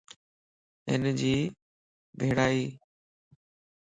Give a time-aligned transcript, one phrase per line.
[0.89, 1.35] ھن جي
[2.19, 2.63] ڀيڙائي؟